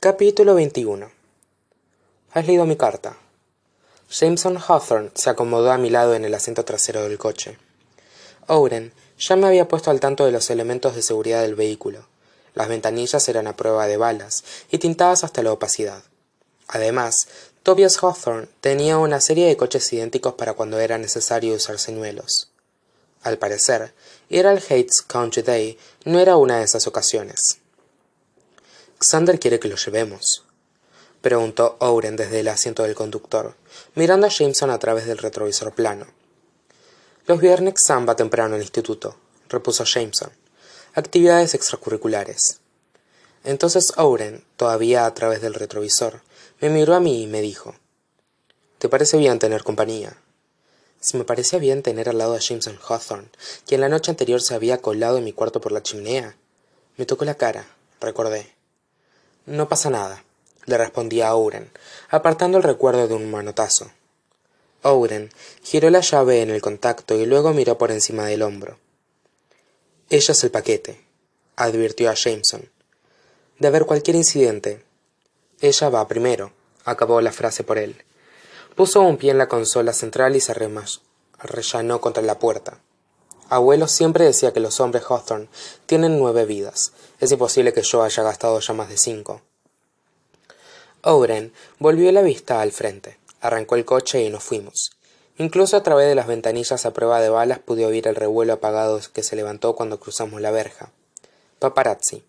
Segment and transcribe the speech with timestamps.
[0.00, 1.10] Capítulo 21
[2.30, 3.16] Has leído mi carta.
[4.08, 7.58] Jameson Hawthorne se acomodó a mi lado en el asiento trasero del coche.
[8.46, 12.06] Owen ya me había puesto al tanto de los elementos de seguridad del vehículo.
[12.54, 16.04] Las ventanillas eran a prueba de balas y tintadas hasta la opacidad.
[16.68, 17.26] Además,
[17.64, 22.52] Tobias Hawthorne tenía una serie de coches idénticos para cuando era necesario usar señuelos.
[23.24, 23.94] Al parecer,
[24.30, 27.58] Earl Hates County Day no era una de esas ocasiones.
[29.00, 30.44] Xander quiere que lo llevemos,
[31.20, 33.54] preguntó Owen desde el asiento del conductor,
[33.94, 36.06] mirando a Jameson a través del retrovisor plano.
[37.26, 39.16] Los viernes Sam va temprano al instituto,
[39.48, 40.32] repuso Jameson.
[40.94, 42.58] Actividades extracurriculares.
[43.44, 46.22] Entonces Owen, todavía a través del retrovisor,
[46.60, 47.76] me miró a mí y me dijo
[48.78, 50.16] ¿Te parece bien tener compañía?
[51.00, 53.30] Si me parecía bien tener al lado a Jameson Hawthorne,
[53.64, 56.36] quien la noche anterior se había colado en mi cuarto por la chimenea.
[56.96, 57.68] Me tocó la cara,
[58.00, 58.57] recordé.
[59.48, 60.22] No pasa nada,
[60.66, 61.70] le respondí a Owen,
[62.10, 63.90] apartando el recuerdo de un manotazo.
[64.82, 65.30] Owen
[65.62, 68.78] giró la llave en el contacto y luego miró por encima del hombro.
[70.10, 71.02] Ella es el paquete,
[71.56, 72.68] advirtió a Jameson.
[73.58, 74.84] De haber cualquier incidente.
[75.62, 76.52] Ella va primero,
[76.84, 78.04] acabó la frase por él.
[78.76, 82.82] Puso un pie en la consola central y se arrellanó contra la puerta.
[83.48, 85.48] Abuelo siempre decía que los hombres Hawthorne
[85.86, 86.92] tienen nueve vidas.
[87.18, 89.40] Es imposible que yo haya gastado ya más de cinco.
[91.02, 94.90] Owen volvió la vista al frente, arrancó el coche y nos fuimos.
[95.38, 99.00] Incluso a través de las ventanillas a prueba de balas pude oír el revuelo apagado
[99.12, 100.90] que se levantó cuando cruzamos la verja.
[101.58, 102.24] Paparazzi.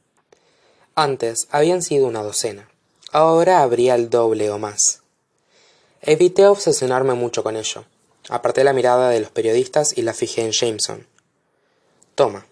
[0.95, 2.69] Antes habían sido una docena.
[3.11, 5.01] Ahora habría el doble o más.
[6.01, 7.83] Evité obsesionarme mucho con ello.
[8.29, 11.07] Aparté la mirada de los periodistas y la fijé en Jameson.
[12.15, 12.45] Toma.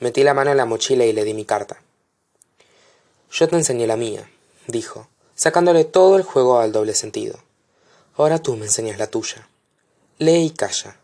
[0.00, 1.82] Metí la mano en la mochila y le di mi carta.
[3.32, 4.30] Yo te enseñé la mía,
[4.66, 7.38] dijo, sacándole todo el juego al doble sentido.
[8.16, 9.48] Ahora tú me enseñas la tuya.
[10.18, 10.96] Lee y calla.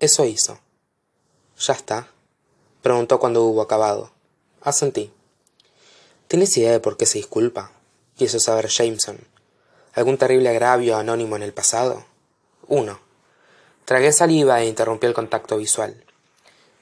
[0.00, 0.58] Eso hizo.
[1.58, 2.08] ¿Ya está?
[2.80, 4.10] preguntó cuando hubo acabado.
[4.62, 5.12] Asentí.
[6.28, 7.72] ¿Tienes idea de por qué se disculpa?
[8.16, 9.18] quiso saber Jameson
[9.94, 12.04] algún terrible agravio anónimo en el pasado.
[12.66, 12.98] Uno.
[13.84, 16.04] Tragué saliva e interrumpí el contacto visual.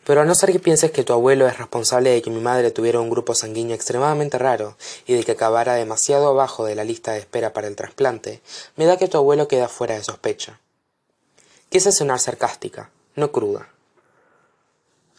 [0.05, 2.71] Pero a no ser que pienses que tu abuelo es responsable de que mi madre
[2.71, 7.13] tuviera un grupo sanguíneo extremadamente raro y de que acabara demasiado abajo de la lista
[7.13, 8.43] de espera para el trasplante,
[8.77, 10.61] me da que tu abuelo queda fuera de sospecha.
[11.69, 13.69] Quise sonar sarcástica, no cruda.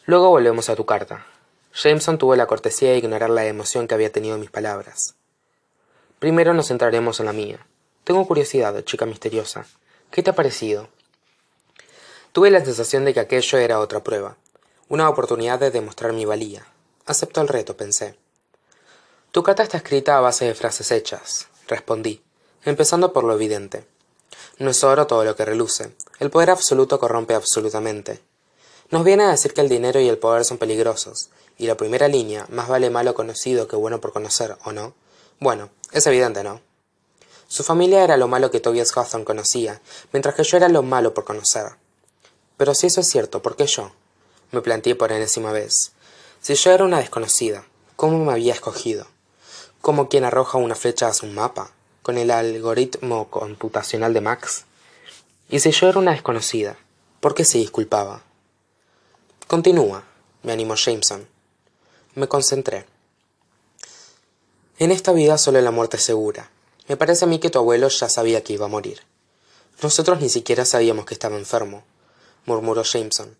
[0.06, 1.26] Luego volvemos a tu carta.
[1.74, 5.16] Jameson tuvo la cortesía de ignorar la emoción que había tenido mis palabras.
[6.20, 7.66] Primero nos centraremos en la mía.
[8.04, 9.66] Tengo curiosidad, chica misteriosa.
[10.12, 10.90] ¿Qué te ha parecido?
[12.32, 14.38] Tuve la sensación de que aquello era otra prueba,
[14.88, 16.66] una oportunidad de demostrar mi valía.
[17.06, 18.16] Acepto el reto, pensé.
[19.32, 22.22] Tu carta está escrita a base de frases hechas, respondí,
[22.64, 23.86] empezando por lo evidente.
[24.60, 25.94] No es oro todo lo que reluce.
[26.20, 28.22] El poder absoluto corrompe absolutamente.
[28.92, 32.08] Nos viene a decir que el dinero y el poder son peligrosos, y la primera
[32.08, 34.94] línea, más vale malo conocido que bueno por conocer, ¿o no?
[35.42, 36.62] Bueno, es evidente, ¿no?
[37.50, 39.82] Su familia era lo malo que Tobias Hawthorne conocía,
[40.14, 41.81] mientras que yo era lo malo por conocer.
[42.62, 43.92] Pero si eso es cierto, ¿por qué yo?
[44.52, 45.94] Me planteé por enésima vez.
[46.42, 49.08] Si yo era una desconocida, ¿cómo me había escogido?
[49.82, 51.72] ¿Como quien arroja una flecha hacia un mapa?
[52.04, 54.66] ¿Con el algoritmo computacional de Max?
[55.50, 56.78] Y si yo era una desconocida,
[57.20, 58.22] ¿por qué se disculpaba?
[59.48, 60.04] Continúa,
[60.44, 61.28] me animó Jameson.
[62.14, 62.86] Me concentré.
[64.78, 66.52] En esta vida solo la muerte es segura,
[66.88, 69.02] me parece a mí que tu abuelo ya sabía que iba a morir.
[69.82, 71.84] Nosotros ni siquiera sabíamos que estaba enfermo,
[72.46, 73.36] murmuró Jameson.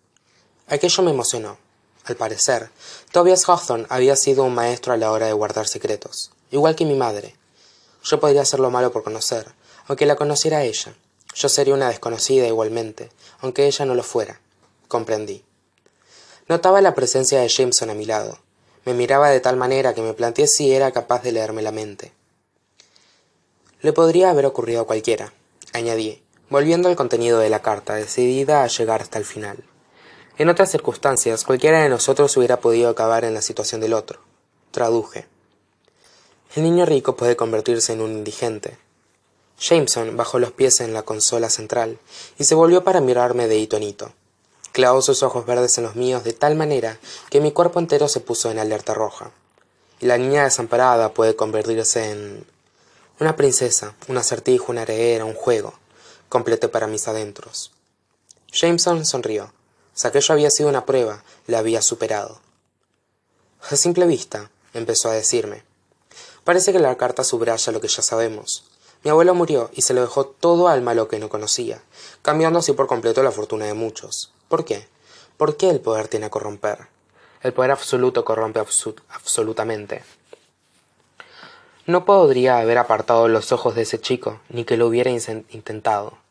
[0.68, 1.58] Aquello me emocionó.
[2.04, 2.70] Al parecer,
[3.12, 6.94] Tobias Hawthorne había sido un maestro a la hora de guardar secretos, igual que mi
[6.94, 7.36] madre.
[8.02, 9.52] Yo podría lo malo por conocer,
[9.86, 10.94] aunque la conociera ella.
[11.34, 14.40] Yo sería una desconocida igualmente, aunque ella no lo fuera.
[14.88, 15.44] Comprendí.
[16.48, 18.38] Notaba la presencia de Jameson a mi lado.
[18.84, 22.12] Me miraba de tal manera que me planteé si era capaz de leerme la mente.
[23.80, 25.32] Le podría haber ocurrido a cualquiera,
[25.72, 26.22] añadí,
[26.52, 29.64] volviendo al contenido de la carta, decidida a llegar hasta el final.
[30.36, 34.20] En otras circunstancias, cualquiera de nosotros hubiera podido acabar en la situación del otro.
[34.70, 35.26] Traduje.
[36.54, 38.76] El niño rico puede convertirse en un indigente.
[39.58, 41.98] Jameson bajó los pies en la consola central
[42.38, 44.12] y se volvió para mirarme de hito en hito.
[44.72, 46.98] Clavó sus ojos verdes en los míos de tal manera
[47.30, 49.30] que mi cuerpo entero se puso en alerta roja.
[50.00, 52.44] Y la niña desamparada puede convertirse en
[53.20, 55.74] una princesa, un acertijo, una heredera, un juego,
[56.32, 57.72] completé para mis adentros.
[58.50, 59.52] Jameson sonrió.
[59.92, 62.40] Si aquello había sido una prueba, la había superado.
[63.70, 65.62] A simple vista, empezó a decirme.
[66.42, 68.64] Parece que la carta subraya lo que ya sabemos.
[69.04, 71.82] Mi abuelo murió y se lo dejó todo al malo que no conocía,
[72.22, 74.32] cambiando así por completo la fortuna de muchos.
[74.48, 74.88] ¿Por qué?
[75.36, 76.88] ¿Por qué el poder tiene a corromper?
[77.42, 78.58] El poder absoluto corrompe
[79.10, 80.02] absolutamente.
[81.84, 86.21] No podría haber apartado los ojos de ese chico, ni que lo hubiera intentado.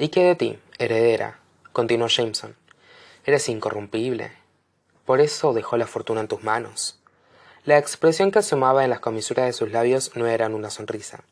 [0.00, 1.40] ¿Y qué de ti, heredera?
[1.72, 2.54] continuó Jameson.
[3.24, 4.30] Eres incorrompible.
[5.04, 7.00] Por eso dejó la fortuna en tus manos.
[7.64, 11.24] La expresión que asomaba en las comisuras de sus labios no era una sonrisa.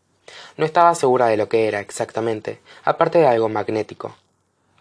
[0.57, 4.17] No estaba segura de lo que era exactamente, aparte de algo magnético.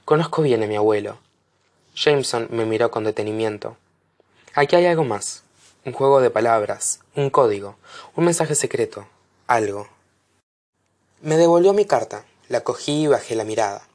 [0.03, 1.19] Conozco bien a mi abuelo.
[1.93, 3.77] Jameson me miró con detenimiento.
[4.55, 5.43] Aquí hay algo más.
[5.85, 7.75] Un juego de palabras, un código,
[8.15, 9.07] un mensaje secreto,
[9.45, 9.87] algo.
[11.21, 13.88] Me devolvió mi carta, la cogí y bajé la mirada.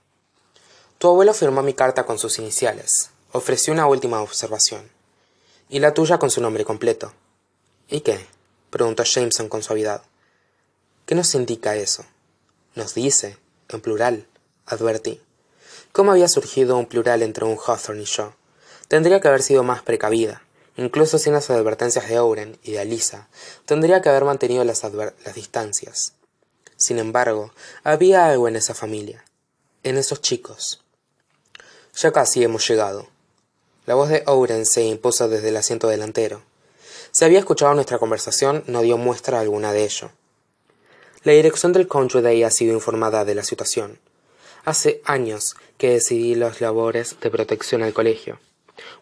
[0.98, 4.90] Tu abuelo firmó mi carta con sus iniciales, ofreció una última observación.
[5.68, 7.12] Y la tuya con su nombre completo.
[7.88, 8.26] ¿Y qué?
[8.70, 10.02] preguntó Jameson con suavidad.
[11.06, 12.04] ¿Qué nos indica eso?
[12.74, 13.38] Nos dice,
[13.68, 14.26] en plural,
[14.66, 15.20] advertí.
[15.92, 18.34] ¿Cómo había surgido un plural entre un Hawthorne y yo?
[18.88, 20.42] Tendría que haber sido más precavida.
[20.76, 23.28] Incluso sin las advertencias de Owen y de Alisa,
[23.64, 24.82] tendría que haber mantenido las
[25.34, 26.14] distancias.
[26.80, 27.52] Sin embargo,
[27.84, 29.22] había algo en esa familia,
[29.82, 30.82] en esos chicos.
[31.94, 33.06] Ya casi hemos llegado.
[33.84, 36.40] La voz de Owen se impuso desde el asiento delantero.
[37.10, 40.10] Si había escuchado nuestra conversación, no dio muestra alguna de ello.
[41.22, 43.98] La dirección del Country Day ha sido informada de la situación.
[44.64, 48.40] Hace años que decidí las labores de protección al colegio.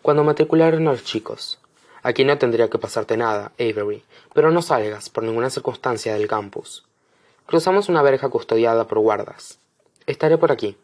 [0.03, 1.61] Cuando matricularon a los chicos.
[2.03, 4.03] Aquí no tendría que pasarte nada, Avery,
[4.35, 6.88] pero no salgas por ninguna circunstancia del campus.
[7.49, 9.59] Cruzamos una verja custodiada por guardas.
[10.05, 10.77] Estaré por aquí.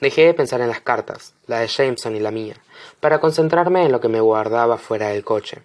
[0.00, 2.56] Dejé de pensar en las cartas, la de Jameson y la mía,
[2.98, 5.60] para concentrarme en lo que me guardaba fuera del coche.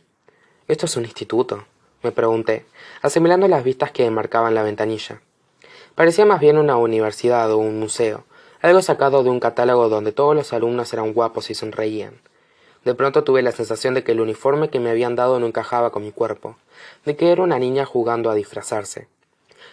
[0.68, 1.64] ¿Esto es un instituto?
[2.04, 2.66] me pregunté,
[3.04, 5.22] asimilando las vistas que enmarcaban la ventanilla.
[5.96, 8.26] Parecía más bien una universidad o un museo,
[8.62, 12.20] algo sacado de un catálogo donde todos los alumnos eran guapos y sonreían.
[12.84, 15.92] De pronto tuve la sensación de que el uniforme que me habían dado no encajaba
[15.92, 16.58] con mi cuerpo,
[17.06, 19.08] de que era una niña jugando a disfrazarse,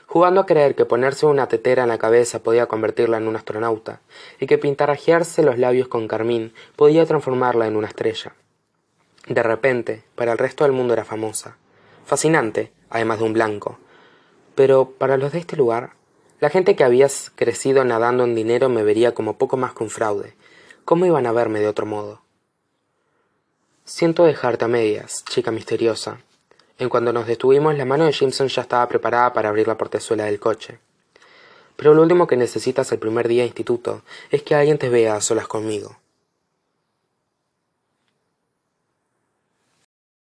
[0.06, 4.00] jugando a creer que ponerse una tetera en la cabeza podía convertirla en un astronauta,
[4.40, 8.34] y que pintarrajearse los labios con carmín podía transformarla en una estrella.
[9.26, 11.56] De repente, para el resto del mundo era famosa,
[12.04, 13.78] fascinante, además de un blanco.
[14.54, 15.92] Pero para los de este lugar,
[16.40, 19.90] la gente que había crecido nadando en dinero me vería como poco más que un
[19.90, 20.34] fraude.
[20.84, 22.22] ¿Cómo iban a verme de otro modo?
[23.84, 26.18] Siento dejarte a medias, chica misteriosa.
[26.78, 30.24] En cuanto nos detuvimos, la mano de Jameson ya estaba preparada para abrir la portezuela
[30.24, 30.78] del coche.
[31.76, 35.16] Pero lo último que necesitas el primer día de instituto es que alguien te vea
[35.16, 35.96] a solas conmigo.